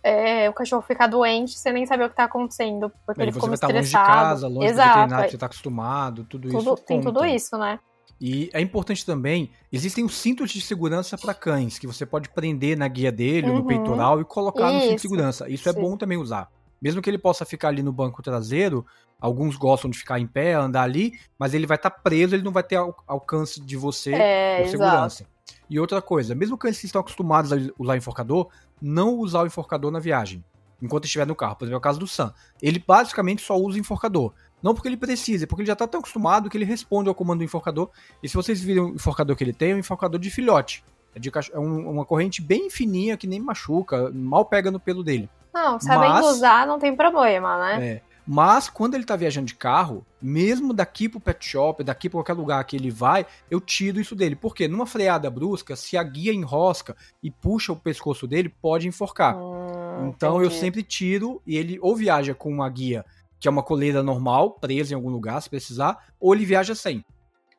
[0.01, 3.49] é, o cachorro ficar doente, você nem saber o que tá acontecendo, porque ele ficou
[3.49, 4.07] você tá estressado.
[4.07, 6.77] longe de casa, longe Exato, do veterinário que você tá acostumado, tudo, tudo isso.
[6.87, 7.81] Tem tudo isso, né?
[8.21, 12.79] E é importante também, existem os cintos de segurança para cães, que você pode prender
[12.79, 13.57] na guia dele, uhum.
[13.57, 14.75] no peitoral e colocar isso.
[14.75, 15.49] no cinto de segurança.
[15.49, 15.79] Isso é Sim.
[15.79, 16.49] é bom também usar.
[16.85, 18.85] Mesmo que ele possa ficar ali no banco traseiro,
[19.19, 22.43] alguns gostam de ficar em pé, andar ali, mas ele vai estar tá preso, ele
[22.43, 25.23] não vai ter al alcance de você é, por segurança.
[25.23, 25.35] Exato.
[25.71, 28.51] E outra coisa, mesmo que eles estão acostumados a usar enforcador,
[28.83, 30.45] não usar o enforcador na viagem,
[30.83, 31.57] enquanto estiver no carro.
[31.57, 32.35] Por exemplo, é o caso do Sam.
[32.61, 34.35] Ele basicamente só usa o enforcador.
[34.63, 37.15] Não porque ele precisa, é porque ele já está tão acostumado que ele responde ao
[37.15, 37.89] comando do enforcador.
[38.23, 40.85] E se vocês viram o enforcador que ele tem, é um enforcador de filhote.
[41.15, 45.03] É, de, é um, uma corrente bem fininha que nem machuca, mal pega no pelo
[45.03, 45.31] dele.
[45.55, 47.87] Não, sabendo Mas, usar não tem problema, né?
[47.87, 48.03] É.
[48.27, 52.33] Mas quando ele tá viajando de carro, mesmo daqui pro pet shop, daqui pra qualquer
[52.33, 54.35] lugar que ele vai, eu tiro isso dele.
[54.35, 59.37] Porque numa freada brusca, se a guia enrosca e puxa o pescoço dele, pode enforcar.
[59.37, 60.45] Hum, então entendi.
[60.55, 63.05] eu sempre tiro e ele ou viaja com uma guia,
[63.39, 67.05] que é uma coleira normal, presa em algum lugar, se precisar, ou ele viaja sem.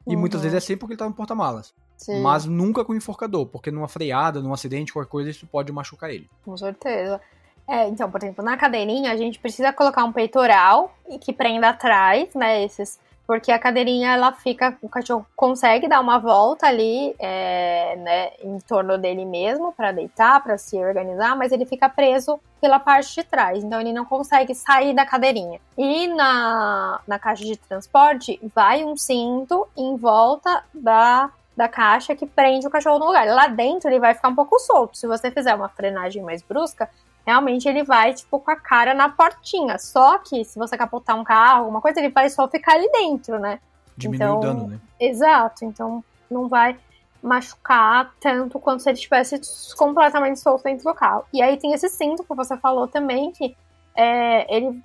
[0.07, 0.19] E uhum.
[0.19, 1.73] muitas vezes é sem porque ele tá no porta-malas.
[2.21, 6.29] Mas nunca com enforcador, porque numa freada, num acidente, qualquer coisa, isso pode machucar ele.
[6.43, 7.21] Com certeza.
[7.67, 12.33] É, então, por exemplo, na cadeirinha a gente precisa colocar um peitoral que prenda atrás,
[12.35, 12.63] né?
[12.63, 18.31] Esses porque a cadeirinha ela fica, o cachorro consegue dar uma volta ali, é, né,
[18.43, 23.15] em torno dele mesmo para deitar, para se organizar, mas ele fica preso pela parte
[23.15, 25.59] de trás, então ele não consegue sair da cadeirinha.
[25.77, 32.25] E na, na caixa de transporte vai um cinto em volta da da caixa que
[32.25, 33.25] prende o cachorro no lugar.
[33.27, 34.97] Lá dentro ele vai ficar um pouco solto.
[34.97, 36.89] Se você fizer uma frenagem mais brusca,
[37.25, 39.77] realmente ele vai, tipo, com a cara na portinha.
[39.79, 43.39] Só que se você capotar um carro, alguma coisa, ele vai só ficar ali dentro,
[43.39, 43.59] né?
[43.97, 44.79] Diminui então, o dano, né?
[44.99, 46.77] Exato, então não vai
[47.21, 49.39] machucar tanto quanto se ele estivesse
[49.75, 51.25] completamente solto dentro do carro.
[51.33, 53.55] E aí tem esse cinto que você falou também, que
[53.95, 54.79] é, ele,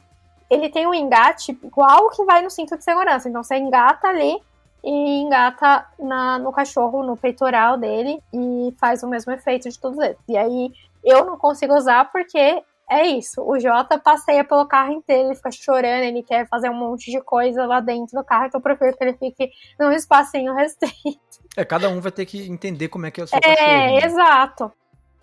[0.48, 3.28] ele tem um engate igual que vai no cinto de segurança.
[3.28, 4.40] Então você engata ali
[4.82, 9.98] e engata na, no cachorro, no peitoral dele, e faz o mesmo efeito de todos
[9.98, 10.16] eles.
[10.26, 10.72] E aí
[11.04, 13.40] eu não consigo usar porque é isso.
[13.42, 17.20] O Jota passeia pelo carro inteiro, ele fica chorando, ele quer fazer um monte de
[17.20, 21.20] coisa lá dentro do carro, então eu prefiro que ele fique num espacinho restrito.
[21.56, 23.70] É, cada um vai ter que entender como é que é o seu é, cachorro.
[23.70, 24.04] É, né?
[24.04, 24.72] exato.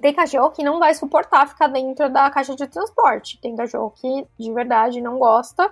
[0.02, 3.40] Tem cachorro que não vai suportar ficar dentro da caixa de transporte.
[3.42, 5.72] Tem cachorro que de verdade não gosta.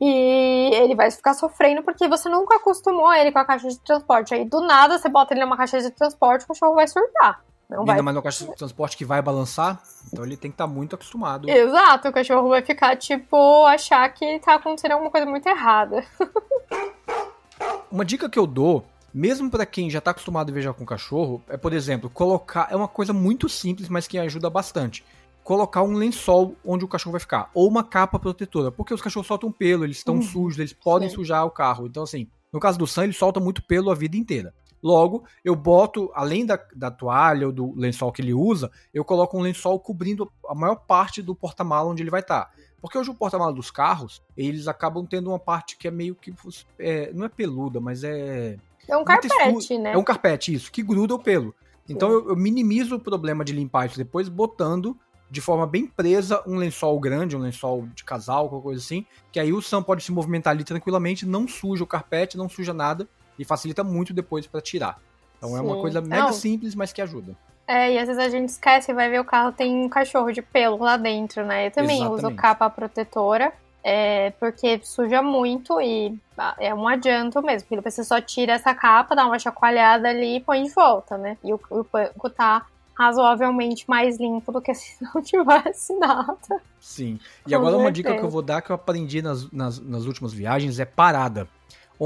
[0.00, 4.34] E ele vai ficar sofrendo porque você nunca acostumou ele com a caixa de transporte.
[4.34, 7.42] Aí do nada você bota ele numa caixa de transporte, o cachorro vai surtar.
[7.68, 8.02] Não Ainda vai...
[8.02, 10.94] mais numa caixa de transporte que vai balançar, então ele tem que estar tá muito
[10.94, 11.48] acostumado.
[11.48, 16.04] Exato, o cachorro vai ficar, tipo, achar que tá acontecendo alguma coisa muito errada.
[17.90, 21.40] Uma dica que eu dou, mesmo para quem já tá acostumado a viajar com cachorro,
[21.48, 22.66] é, por exemplo, colocar.
[22.70, 25.04] É uma coisa muito simples, mas que ajuda bastante
[25.44, 29.26] colocar um lençol onde o cachorro vai ficar, ou uma capa protetora, porque os cachorros
[29.26, 30.22] soltam pelo, eles estão uhum.
[30.22, 31.16] sujos, eles podem Sim.
[31.16, 31.86] sujar o carro.
[31.86, 34.54] Então, assim, no caso do Sam, ele solta muito pelo a vida inteira.
[34.84, 39.38] Logo, eu boto, além da, da toalha ou do lençol que ele usa, eu coloco
[39.38, 42.44] um lençol cobrindo a maior parte do porta-mala onde ele vai estar.
[42.44, 42.50] Tá.
[42.82, 46.34] Porque hoje o porta-mala dos carros, eles acabam tendo uma parte que é meio que.
[46.78, 48.58] É, não é peluda, mas é.
[48.86, 49.92] É um carpete, né?
[49.92, 51.54] É um carpete, isso, que gruda o pelo.
[51.88, 54.94] Então eu, eu, minimizo o problema de limpar isso depois, botando
[55.30, 59.40] de forma bem presa um lençol grande, um lençol de casal, qualquer coisa assim, que
[59.40, 63.08] aí o Sam pode se movimentar ali tranquilamente, não suja o carpete, não suja nada
[63.38, 65.00] e facilita muito depois para tirar.
[65.36, 65.56] Então Sim.
[65.56, 66.32] é uma coisa mega não.
[66.32, 67.36] simples, mas que ajuda.
[67.66, 70.30] É, e às vezes a gente esquece e vai ver o carro tem um cachorro
[70.30, 71.66] de pelo lá dentro, né?
[71.66, 72.26] Eu também Exatamente.
[72.26, 78.04] uso capa protetora, é, porque suja muito e ah, é um adianto mesmo, porque você
[78.04, 81.38] só tira essa capa, dá uma chacoalhada ali e põe de volta, né?
[81.42, 86.60] E o, o banco tá razoavelmente mais limpo do que se não tivesse nada.
[86.80, 87.18] Sim.
[87.46, 87.84] E Com agora certeza.
[87.84, 90.84] uma dica que eu vou dar que eu aprendi nas, nas, nas últimas viagens é
[90.84, 91.48] parada.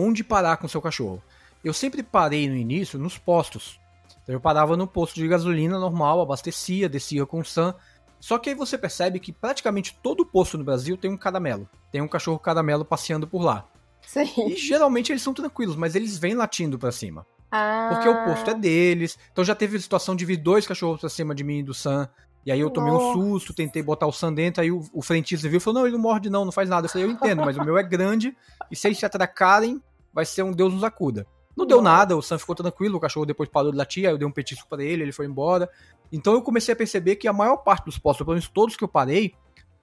[0.00, 1.20] Onde parar com seu cachorro?
[1.64, 3.80] Eu sempre parei no início nos postos.
[4.22, 7.74] Então eu parava no posto de gasolina normal, abastecia, descia com o Sam.
[8.20, 11.68] Só que aí você percebe que praticamente todo posto no Brasil tem um caramelo.
[11.90, 13.66] Tem um cachorro caramelo passeando por lá.
[14.06, 14.30] Sim.
[14.46, 17.26] E geralmente eles são tranquilos, mas eles vêm latindo para cima.
[17.50, 17.90] Ah.
[17.92, 19.18] Porque o posto é deles.
[19.32, 21.74] Então já teve a situação de vir dois cachorros pra cima de mim e do
[21.74, 22.08] Sam.
[22.46, 23.18] E aí eu tomei Nossa.
[23.18, 25.86] um susto, tentei botar o Sam dentro, aí o, o frentista viu e falou, não,
[25.86, 26.86] ele não morde não, não faz nada.
[26.86, 28.34] Eu falei, eu entendo, mas o meu é grande,
[28.70, 29.82] e se eles se atracarem,
[30.18, 31.24] vai ser um Deus nos acuda.
[31.56, 34.18] Não deu nada, o Sam ficou tranquilo, o cachorro depois parou de latir, aí eu
[34.18, 35.70] dei um petisco para ele, ele foi embora.
[36.10, 38.82] Então eu comecei a perceber que a maior parte dos postos, pelo menos todos que
[38.82, 39.32] eu parei,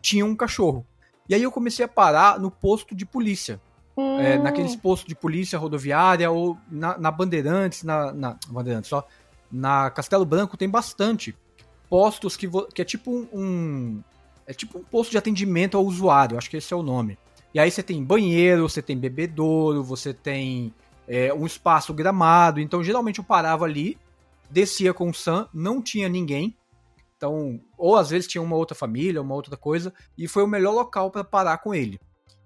[0.02, 0.86] tinham um cachorro.
[1.30, 3.62] E aí eu comecei a parar no posto de polícia.
[3.96, 4.20] Hum.
[4.20, 9.08] É, naqueles postos de polícia rodoviária ou na, na Bandeirantes, na, na, Bandeirantes, só,
[9.50, 11.34] na Castelo Branco tem bastante
[11.90, 14.04] postos que, que é tipo um,
[14.46, 17.18] é tipo um posto de atendimento ao usuário, acho que esse é o nome.
[17.56, 20.74] E aí você tem banheiro, você tem bebedouro, você tem
[21.08, 22.60] é, um espaço gramado.
[22.60, 23.98] Então geralmente eu parava ali,
[24.50, 26.54] descia com o Sam, não tinha ninguém.
[27.16, 30.74] Então, ou às vezes tinha uma outra família, uma outra coisa, e foi o melhor
[30.74, 31.98] local para parar com ele.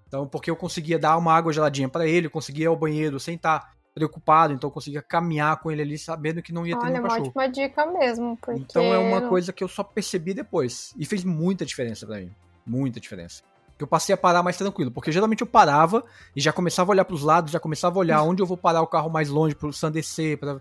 [0.06, 3.34] Então, porque eu conseguia dar uma água geladinha para ele, conseguia ir ao banheiro sem
[3.34, 6.92] estar preocupado, então eu conseguia caminhar com ele ali sabendo que não ia ter Olha,
[6.92, 7.22] nenhum cachorro.
[7.22, 8.60] Olha, uma ótima dica mesmo, porque...
[8.60, 12.30] Então é uma coisa que eu só percebi depois, e fez muita diferença para mim,
[12.64, 13.42] muita diferença.
[13.82, 17.04] Eu passei a parar mais tranquilo, porque geralmente eu parava e já começava a olhar
[17.04, 19.54] para os lados, já começava a olhar onde eu vou parar o carro mais longe
[19.54, 20.60] pro Sam descer, pra...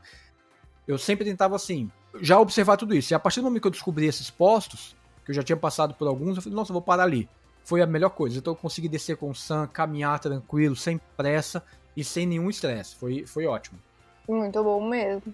[0.87, 3.13] Eu sempre tentava assim, já observar tudo isso.
[3.13, 5.93] E a partir do momento que eu descobri esses postos, que eu já tinha passado
[5.93, 7.29] por alguns, eu falei, nossa, eu vou parar ali
[7.69, 8.39] foi a melhor coisa.
[8.39, 11.63] Então eu consegui descer com o Sam, caminhar tranquilo, sem pressa
[11.95, 12.95] e sem nenhum estresse.
[12.95, 13.77] Foi, foi ótimo.
[14.27, 15.33] Muito bom mesmo.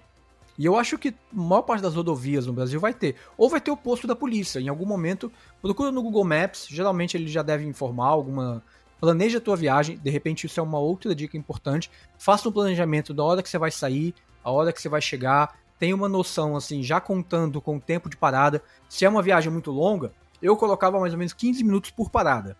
[0.57, 3.15] E eu acho que a maior parte das rodovias no Brasil vai ter.
[3.37, 4.59] Ou vai ter o posto da polícia.
[4.59, 6.67] Em algum momento, procura no Google Maps.
[6.69, 8.63] Geralmente ele já deve informar alguma.
[8.99, 9.97] Planeja a tua viagem.
[9.97, 11.91] De repente, isso é uma outra dica importante.
[12.17, 15.57] Faça um planejamento da hora que você vai sair, a hora que você vai chegar.
[15.77, 18.63] Tenha uma noção, assim, já contando com o tempo de parada.
[18.87, 22.57] Se é uma viagem muito longa, eu colocava mais ou menos 15 minutos por parada.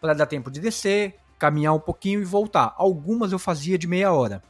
[0.00, 2.74] Para dar tempo de descer, caminhar um pouquinho e voltar.
[2.76, 4.42] Algumas eu fazia de meia hora.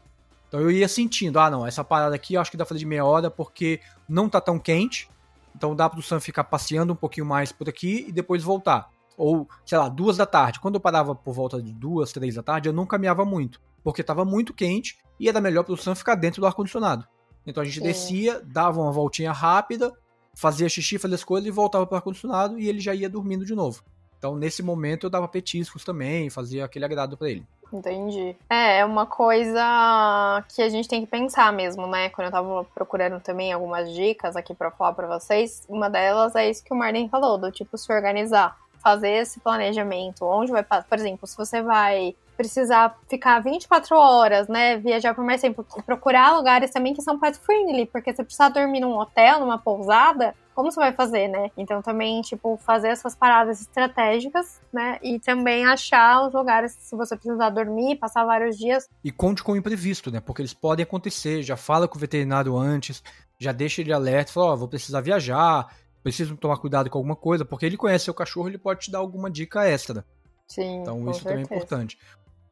[0.48, 2.80] Então eu ia sentindo, ah não, essa parada aqui eu acho que dá pra fazer
[2.80, 5.08] de meia hora porque não tá tão quente.
[5.54, 8.90] Então dá pro Sam ficar passeando um pouquinho mais por aqui e depois voltar.
[9.16, 10.60] Ou, sei lá, duas da tarde.
[10.60, 13.60] Quando eu parava por volta de duas, três da tarde, eu não caminhava muito.
[13.82, 17.06] Porque tava muito quente e era melhor pro Sam ficar dentro do ar-condicionado.
[17.46, 17.84] Então a gente Sim.
[17.84, 19.92] descia, dava uma voltinha rápida,
[20.34, 23.54] fazia xixi, fazia as coisas e voltava pro ar-condicionado e ele já ia dormindo de
[23.54, 23.82] novo.
[24.18, 27.46] Então nesse momento eu dava petiscos também, fazia aquele agrado para ele.
[27.72, 28.36] Entendi.
[28.48, 32.08] É, é uma coisa que a gente tem que pensar mesmo, né?
[32.10, 36.48] Quando eu tava procurando também algumas dicas aqui para falar para vocês, uma delas é
[36.48, 40.98] isso que o Marden falou, do tipo se organizar, fazer esse planejamento, onde vai, por
[40.98, 46.70] exemplo, se você vai precisar ficar 24 horas, né, viajar por mais tempo, procurar lugares
[46.70, 50.80] também que são pet friendly, porque se precisar dormir num hotel, numa pousada, como você
[50.80, 51.50] vai fazer, né?
[51.54, 54.98] Então também, tipo, fazer essas paradas estratégicas, né?
[55.02, 58.88] E também achar os lugares se você precisar dormir, passar vários dias.
[59.04, 60.18] E conte com o imprevisto, né?
[60.18, 61.42] Porque eles podem acontecer.
[61.42, 63.02] Já fala com o veterinário antes,
[63.38, 67.16] já deixa ele alerta, fala, ó, oh, vou precisar viajar, preciso tomar cuidado com alguma
[67.16, 70.06] coisa, porque ele conhece seu cachorro, ele pode te dar alguma dica extra.
[70.48, 70.80] Sim.
[70.80, 71.28] Então isso certeza.
[71.28, 71.98] também é importante.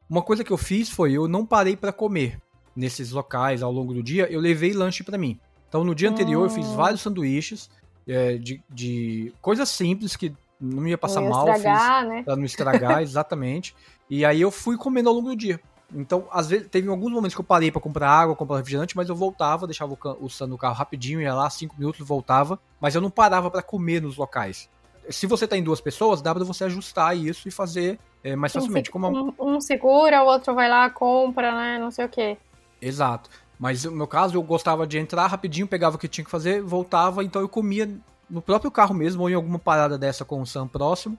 [0.07, 2.39] Uma coisa que eu fiz foi eu não parei para comer
[2.75, 5.39] nesses locais ao longo do dia, eu levei lanche para mim.
[5.67, 6.75] Então no dia anterior eu fiz hum.
[6.75, 7.67] vários sanduíches
[8.07, 12.23] é, de, de coisas simples que não ia passar não ia mal, estragar, fiz né?
[12.23, 13.75] pra não estragar, exatamente.
[14.09, 15.59] E aí eu fui comendo ao longo do dia.
[15.93, 19.07] Então, às vezes, teve alguns momentos que eu parei para comprar água, comprar refrigerante, mas
[19.07, 22.59] eu voltava, deixava o, o Sam no carro rapidinho, ia lá, cinco minutos, voltava.
[22.79, 24.69] Mas eu não parava para comer nos locais.
[25.09, 28.51] Se você tá em duas pessoas, dá pra você ajustar isso e fazer é, mais
[28.51, 28.89] facilmente.
[28.89, 31.77] Um, Como um, um segura, o outro vai lá, compra, né?
[31.77, 32.37] Não sei o quê.
[32.81, 33.29] Exato.
[33.59, 36.61] Mas no meu caso, eu gostava de entrar rapidinho, pegava o que tinha que fazer,
[36.61, 37.89] voltava, então eu comia
[38.29, 41.17] no próprio carro mesmo, ou em alguma parada dessa com o Sam próximo.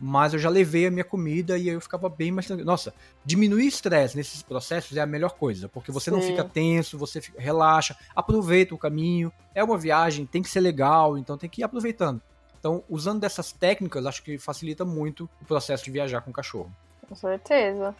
[0.00, 2.70] Mas eu já levei a minha comida e aí eu ficava bem mais tranquilo.
[2.70, 6.16] Nossa, diminuir estresse nesses processos é a melhor coisa, porque você Sim.
[6.16, 9.32] não fica tenso, você fica, relaxa, aproveita o caminho.
[9.52, 12.22] É uma viagem, tem que ser legal, então tem que ir aproveitando.
[12.60, 16.70] Então, usando dessas técnicas, acho que facilita muito o processo de viajar com o cachorro.
[17.08, 17.94] Com certeza.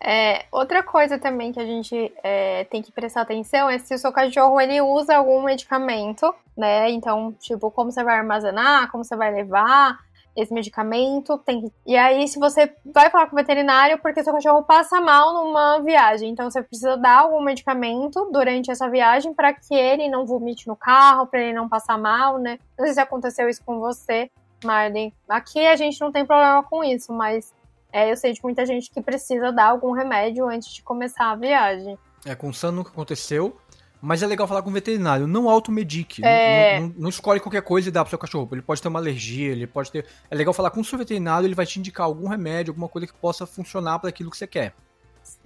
[0.00, 3.98] É, outra coisa também que a gente é, tem que prestar atenção é se o
[3.98, 6.90] seu cachorro ele usa algum medicamento, né?
[6.90, 9.98] Então, tipo, como você vai armazenar, como você vai levar
[10.42, 11.36] esse medicamento.
[11.38, 11.70] Tem...
[11.84, 15.80] E aí, se você vai falar com o veterinário, porque seu cachorro passa mal numa
[15.80, 20.68] viagem, então você precisa dar algum medicamento durante essa viagem para que ele não vomite
[20.68, 22.58] no carro, para ele não passar mal, né?
[22.78, 24.30] Não sei se aconteceu isso com você,
[24.64, 25.12] Marlene.
[25.28, 27.52] Aqui a gente não tem problema com isso, mas
[27.92, 31.36] é, eu sei de muita gente que precisa dar algum remédio antes de começar a
[31.36, 31.98] viagem.
[32.24, 33.56] É, com o Sam nunca aconteceu,
[34.00, 36.24] mas é legal falar com o veterinário, não automedique.
[36.24, 36.80] É...
[36.80, 38.48] Não, não, não, escolhe qualquer coisa e dá pro seu cachorro.
[38.52, 40.06] Ele pode ter uma alergia, ele pode ter.
[40.30, 43.06] É legal falar com o seu veterinário, ele vai te indicar algum remédio, alguma coisa
[43.06, 44.74] que possa funcionar para aquilo que você quer.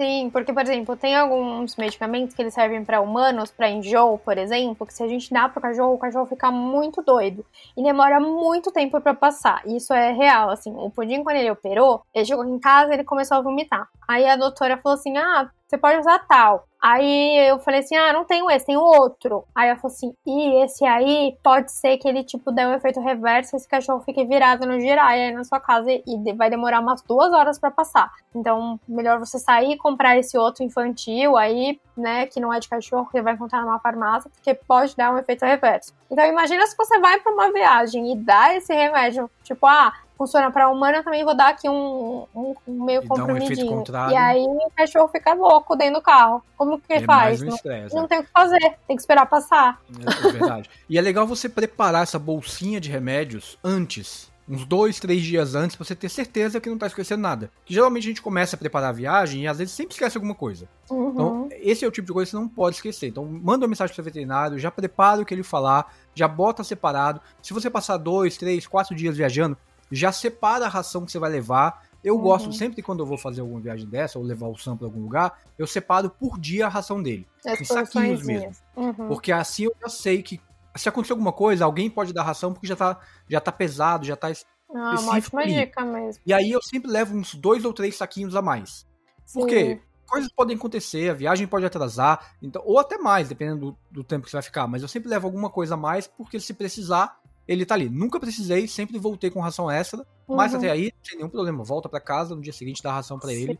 [0.01, 4.39] Sim, porque, por exemplo, tem alguns medicamentos que eles servem para humanos, para enjoo, por
[4.39, 7.45] exemplo, que se a gente dá pro cachorro, o cachorro fica muito doido
[7.77, 9.63] e demora muito tempo para passar.
[9.67, 10.75] Isso é real, assim.
[10.77, 13.87] O Pudim, quando ele operou, ele chegou em casa ele começou a vomitar.
[14.09, 16.67] Aí a doutora falou assim: ah, você pode usar tal.
[16.83, 19.45] Aí eu falei assim: ah, não tenho esse, tem outro.
[19.55, 23.01] Aí ela falou assim: e esse aí pode ser que ele, tipo, dê um efeito
[23.01, 27.01] reverso, esse cachorro fique virado no giraia aí na sua casa e vai demorar umas
[27.03, 28.11] duas horas para passar.
[28.35, 32.69] Então, melhor você sair e comprar esse outro infantil aí, né, que não é de
[32.69, 35.95] cachorro, que vai encontrar numa farmácia, porque pode dar um efeito reverso.
[36.11, 39.93] Então, imagina se você vai para uma viagem e dá esse remédio, tipo, ah,
[40.23, 43.81] funciona para humano, eu também vou dar aqui um, um, um meio e comprimidinho.
[43.81, 46.43] Um e aí o cachorro fica louco dentro do carro.
[46.57, 47.43] Como que é faz?
[47.43, 47.57] Um não,
[47.93, 49.81] não tem o que fazer, tem que esperar passar.
[49.99, 50.71] É, é verdade.
[50.89, 55.77] e é legal você preparar essa bolsinha de remédios antes uns dois, três dias antes,
[55.77, 57.51] pra você ter certeza que não tá esquecendo nada.
[57.65, 60.35] Que geralmente a gente começa a preparar a viagem e às vezes sempre esquece alguma
[60.35, 60.69] coisa.
[60.91, 61.11] Uhum.
[61.11, 63.07] Então, esse é o tipo de coisa que você não pode esquecer.
[63.07, 66.65] Então, manda uma mensagem pro seu veterinário, já prepara o que ele falar, já bota
[66.65, 67.21] separado.
[67.41, 69.57] Se você passar dois, três, quatro dias viajando,
[69.93, 71.87] já separa a ração que você vai levar.
[72.03, 72.23] Eu uhum.
[72.23, 75.03] gosto sempre quando eu vou fazer alguma viagem dessa ou levar o Sam para algum
[75.03, 77.27] lugar, eu separo por dia a ração dele.
[77.47, 78.51] As em saquinhos mesmo.
[78.75, 79.09] Uhum.
[79.09, 80.41] Porque assim eu já sei que
[80.75, 82.99] se acontecer alguma coisa, alguém pode dar ração porque já tá,
[83.29, 84.33] já tá pesado, já tá
[84.75, 86.23] ah, uma ótima dica mesmo.
[86.25, 88.87] E aí eu sempre levo uns dois ou três saquinhos a mais.
[89.25, 89.41] Sim.
[89.41, 94.05] Porque coisas podem acontecer, a viagem pode atrasar, então, ou até mais, dependendo do, do
[94.05, 94.67] tempo que você vai ficar.
[94.67, 97.89] Mas eu sempre levo alguma coisa a mais, porque se precisar, ele tá ali.
[97.89, 100.37] Nunca precisei, sempre voltei com ração extra, uhum.
[100.37, 101.65] mas até aí, sem nenhum problema.
[101.65, 103.59] Volta para casa, no dia seguinte dá ração para ele.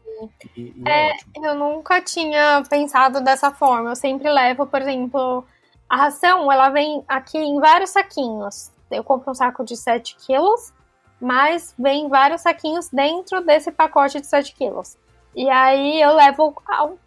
[0.57, 3.91] E, e é, é eu nunca tinha pensado dessa forma.
[3.91, 5.45] Eu sempre levo, por exemplo,
[5.89, 8.71] a ração, ela vem aqui em vários saquinhos.
[8.91, 10.73] Eu compro um saco de 7 quilos
[11.23, 14.99] mas vem vários saquinhos dentro desse pacote de 7 quilos.
[15.35, 16.55] E aí eu levo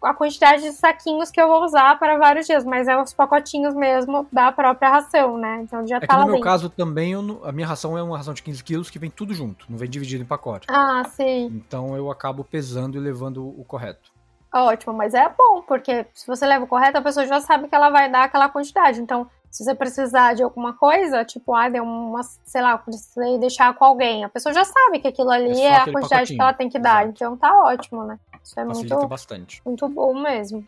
[0.02, 3.74] a, quantidade de saquinhos que eu vou usar para vários dias, mas é os pacotinhos
[3.74, 5.60] mesmo da própria ração, né?
[5.62, 6.44] Então já é tá que no meu dentro.
[6.44, 9.32] caso também, eu, a minha ração é uma ração de 15 quilos que vem tudo
[9.32, 10.66] junto, não vem dividido em pacote.
[10.68, 11.46] Ah, sim.
[11.46, 14.10] Então eu acabo pesando e levando o correto.
[14.52, 17.74] Ótimo, mas é bom, porque se você leva o correto, a pessoa já sabe que
[17.74, 19.00] ela vai dar aquela quantidade.
[19.00, 23.72] Então, se você precisar de alguma coisa, tipo, ah, deu uma, sei lá, precisei deixar
[23.74, 26.36] com alguém, a pessoa já sabe que aquilo ali é, é a quantidade pacotinho.
[26.36, 27.04] que ela tem que dar.
[27.04, 27.14] Exato.
[27.16, 28.18] Então tá ótimo, né?
[28.44, 29.62] Isso é Facilita muito, bastante.
[29.64, 30.62] muito bom mesmo.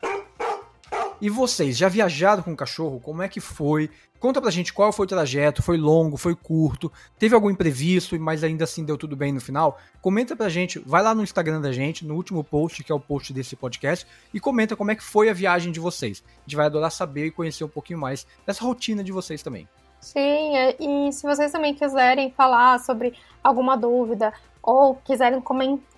[1.20, 3.00] E vocês, já viajaram com o cachorro?
[3.00, 3.90] Como é que foi?
[4.20, 8.44] Conta pra gente qual foi o trajeto, foi longo, foi curto, teve algum imprevisto, mas
[8.44, 9.80] ainda assim deu tudo bem no final?
[10.00, 13.00] Comenta pra gente, vai lá no Instagram da gente, no último post, que é o
[13.00, 16.22] post desse podcast, e comenta como é que foi a viagem de vocês.
[16.24, 19.68] A gente vai adorar saber e conhecer um pouquinho mais dessa rotina de vocês também.
[20.00, 25.40] Sim, é, e se vocês também quiserem falar sobre alguma dúvida ou quiserem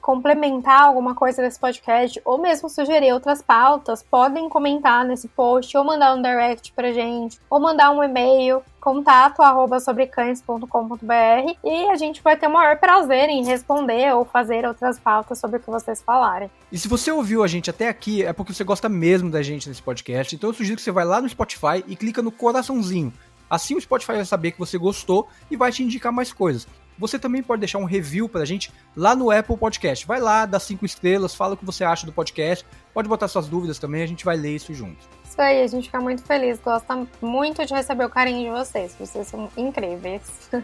[0.00, 5.84] complementar alguma coisa desse podcast, ou mesmo sugerir outras pautas, podem comentar nesse post, ou
[5.84, 12.22] mandar um direct pra gente, ou mandar um e-mail, contato arroba sobrecães.com.br e a gente
[12.22, 16.02] vai ter o maior prazer em responder ou fazer outras pautas sobre o que vocês
[16.02, 16.50] falarem.
[16.72, 19.68] E se você ouviu a gente até aqui, é porque você gosta mesmo da gente
[19.68, 23.12] nesse podcast, então eu sugiro que você vai lá no Spotify e clica no coraçãozinho.
[23.50, 26.66] Assim o Spotify vai saber que você gostou e vai te indicar mais coisas.
[27.00, 30.06] Você também pode deixar um review pra gente lá no Apple Podcast.
[30.06, 32.64] Vai lá, dá cinco estrelas, fala o que você acha do podcast.
[32.92, 34.98] Pode botar suas dúvidas também, a gente vai ler isso junto.
[35.24, 36.60] Isso aí, a gente fica muito feliz.
[36.60, 38.94] Gosta muito de receber o carinho de vocês.
[38.98, 40.22] Vocês são incríveis.
[40.52, 40.62] Eu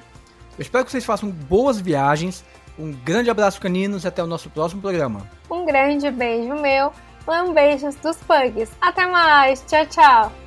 [0.59, 2.45] espero que vocês façam boas viagens.
[2.79, 5.27] Um grande abraço, caninos, e até o nosso próximo programa.
[5.51, 6.93] Um grande beijo meu.
[7.55, 8.71] Beijo dos pugs.
[8.81, 9.65] Até mais.
[9.67, 10.46] Tchau, tchau.